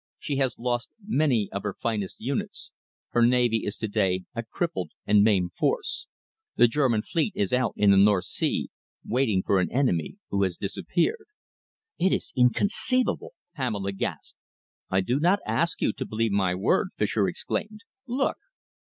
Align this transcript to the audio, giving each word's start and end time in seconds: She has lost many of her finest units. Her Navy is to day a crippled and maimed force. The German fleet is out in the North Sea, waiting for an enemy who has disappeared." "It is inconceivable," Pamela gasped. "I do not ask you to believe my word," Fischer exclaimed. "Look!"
She 0.17 0.37
has 0.37 0.57
lost 0.57 0.89
many 1.05 1.47
of 1.51 1.61
her 1.61 1.75
finest 1.75 2.19
units. 2.19 2.71
Her 3.09 3.21
Navy 3.23 3.65
is 3.65 3.77
to 3.77 3.87
day 3.87 4.23
a 4.33 4.41
crippled 4.41 4.93
and 5.05 5.21
maimed 5.23 5.53
force. 5.53 6.07
The 6.55 6.67
German 6.67 7.03
fleet 7.03 7.33
is 7.35 7.53
out 7.53 7.75
in 7.77 7.91
the 7.91 7.97
North 7.97 8.25
Sea, 8.25 8.71
waiting 9.05 9.43
for 9.43 9.59
an 9.59 9.71
enemy 9.71 10.17
who 10.31 10.41
has 10.41 10.57
disappeared." 10.57 11.27
"It 11.99 12.11
is 12.11 12.33
inconceivable," 12.35 13.33
Pamela 13.53 13.91
gasped. 13.91 14.39
"I 14.89 15.01
do 15.01 15.19
not 15.19 15.37
ask 15.45 15.81
you 15.83 15.93
to 15.93 16.05
believe 16.07 16.31
my 16.31 16.55
word," 16.55 16.89
Fischer 16.97 17.27
exclaimed. 17.27 17.81
"Look!" 18.07 18.37